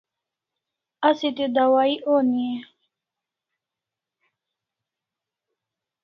Asi 1.07 1.27
te 1.37 1.45
dawai 1.55 1.93
oni 2.15 2.43
e? 2.53 2.55